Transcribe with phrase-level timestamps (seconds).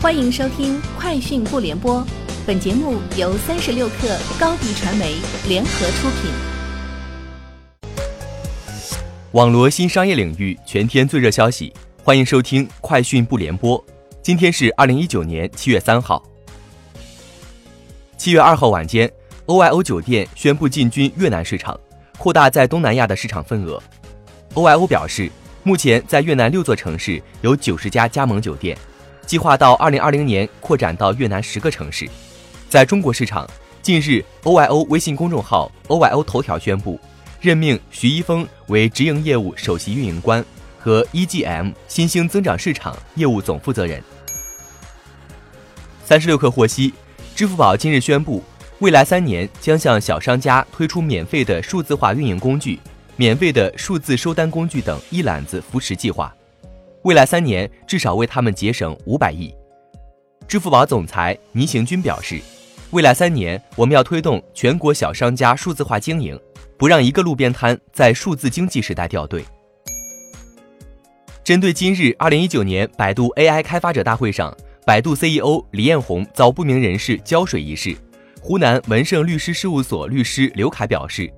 [0.00, 2.00] 欢迎收听《快讯不联播》，
[2.46, 5.16] 本节目由三十六克高低传媒
[5.48, 6.30] 联合出品。
[9.32, 11.74] 网罗新商业领域全天最热消息，
[12.04, 13.76] 欢迎收听《快讯不联播》。
[14.22, 16.22] 今天是二零一九年七月三号。
[18.16, 19.10] 七月二号晚间
[19.46, 21.76] ，OYO 酒店宣布进军越南市场，
[22.16, 23.82] 扩大在东南亚的市场份额。
[24.54, 25.28] OYO 表示，
[25.64, 28.78] 目前在越南六座城市有九十家加盟酒店。
[29.28, 32.08] 计划到二零二零年扩展到越南十个城市。
[32.70, 33.46] 在中国市场，
[33.82, 36.98] 近日，OYO 微信公众号 OYO 头条宣布
[37.38, 40.42] 任命徐一峰为直营业务首席运营官
[40.78, 44.02] 和 EGM 新兴增长市场业务总负责人。
[46.06, 46.94] 三十六氪获悉，
[47.36, 48.42] 支付宝今日宣布，
[48.78, 52.80] 未来三年将向小商家推出免费的数字化运营工具、
[53.16, 56.34] 免费的数字收单工具等一揽子扶持计划。
[57.02, 59.54] 未来三年至少为他们节省五百亿。
[60.46, 62.40] 支付宝总裁倪行军表示，
[62.90, 66.38] 未来三年我们要推动全国小商家数字化经营，
[66.76, 69.44] 不让一个路边摊在数字经济时代掉队。
[71.44, 77.96] 针对今日二零一九年百度 AI 开发者大会上，百度 CEO 李彦宏遭不明人士浇水一事，
[78.40, 81.30] 湖南文盛律师事务所律师刘凯表示，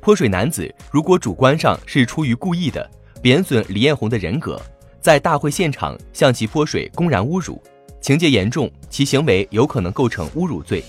[0.00, 2.88] 泼水男子如果主观上是出于故意的，
[3.22, 4.60] 贬损李彦宏的人格。
[5.06, 7.62] 在大会现场向其泼水，公然侮辱，
[8.00, 10.82] 情节严重，其行为有可能构成侮辱罪，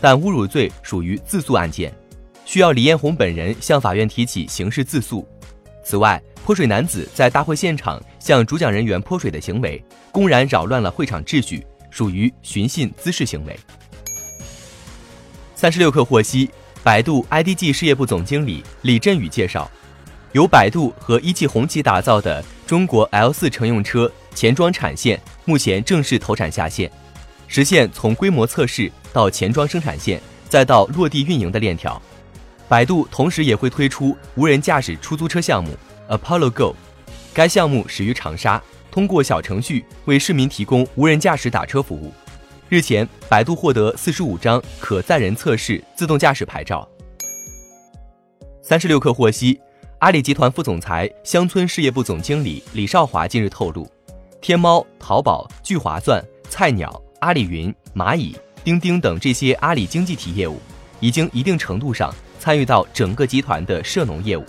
[0.00, 1.94] 但侮辱罪属于自诉案件，
[2.44, 5.24] 需要李彦宏本人向法院提起刑事自诉。
[5.84, 13.56] 此外，泼水男子在大会现场向主讲人员泼水的行为，公然扰乱了会场秩序，属于寻衅滋事行为。
[15.54, 16.50] 三十六氪获悉，
[16.82, 19.70] 百度 IDG 事业部总经理李振宇介绍。
[20.32, 26.90] 由百度和一汽红旗打造的中国 L 四乘用车前装产线目前正式投产下线，
[27.46, 32.00] 实现从规模测试到前装生产线再到落地运营的链条。
[32.66, 35.76] 百度同时也会推出无人驾驶出租车项目
[36.08, 36.74] Apollo Go，
[37.34, 42.10] 该项目始于长沙，通过小程序为市民提供无人驾驶打车服务。
[42.70, 46.88] 日前，百度获得四十五张可载人测试自动驾驶牌照。
[48.62, 49.60] 三十六氪获悉。
[50.02, 53.88] 阿里集团副总裁、乡村事业部总经理李少华近日透露，
[54.40, 60.58] 天猫、淘宝、聚划算、菜鸟、阿里云、蚂蚁、钉钉等这些阿里经济体业务，
[60.98, 64.44] 已经一定程度上参与到整个集团的涉农业务，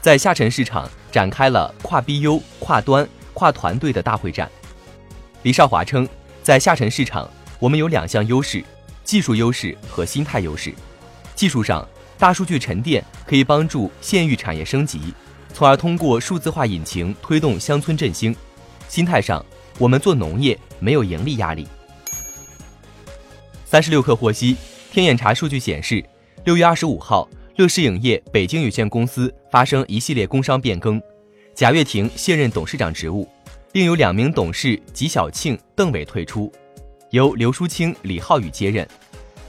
[0.00, 4.50] 在下沉市场展开了跨 BU、跨端、跨团队的大会战。
[5.44, 6.08] 李少华称，
[6.42, 8.64] 在下沉市场，我们有两项优势：
[9.04, 10.74] 技术优势和心态优势。
[11.36, 11.86] 技术上。
[12.18, 15.14] 大数据沉淀可以帮助县域产业升级，
[15.54, 18.34] 从而通过数字化引擎推动乡村振兴。
[18.88, 19.44] 心态上，
[19.78, 21.68] 我们做农业没有盈利压力。
[23.64, 24.56] 三十六氪获悉，
[24.90, 26.04] 天眼查数据显示，
[26.44, 31.00] 六月二十五号，乐视影业北京有限公司发生一系列工商变更，
[31.54, 33.28] 贾跃亭卸任董事长职务，
[33.74, 36.50] 另有两名董事吉小庆、邓伟退出，
[37.10, 38.88] 由刘淑清、李浩宇接任。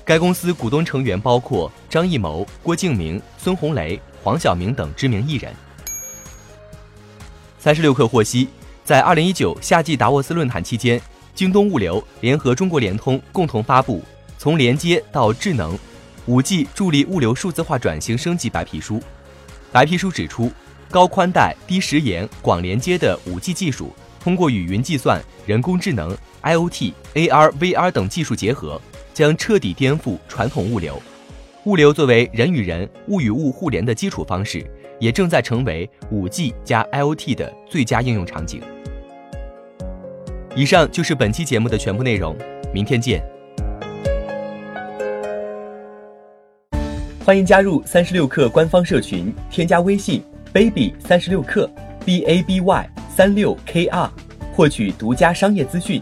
[0.09, 5.53] 该公司股东成员包括张艺谋、郭敬明、孙红雷、黄晓明等知名艺人。
[7.59, 8.47] 三十六氪获悉，
[8.83, 10.99] 在二零一九夏季达沃斯论坛期间，
[11.35, 13.99] 京东物流联合中国联通共同发布
[14.39, 15.77] 《从连接到智能，
[16.25, 18.99] 五 G 助力物流数字化转型升级》白皮书。
[19.71, 20.51] 白皮书指出，
[20.89, 28.81] 高宽带、低时延、广连接的五 G 技术，通过与云计算、人工智能、IoT、AR、VR 等技术结合。
[29.19, 30.97] 将彻底颠覆传统物流，
[31.65, 34.65] 物流作为人与人、物与物互联的基础方式，
[34.97, 38.61] 也正在成为五 G 加 IoT 的最佳应用场景。
[40.55, 42.33] 以上就是本期节目的全部内容，
[42.73, 43.21] 明天见。
[47.25, 51.69] 欢迎加入三十六氪官方社群，添加微信 baby 三十六氪
[52.05, 54.09] b a b y 三六 k r，
[54.55, 56.01] 获取独家商业资讯，